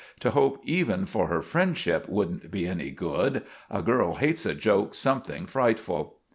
[0.21, 3.43] To hope even for her friendship wouldn't be any good.
[3.69, 6.17] A girl hates a joke something frightful."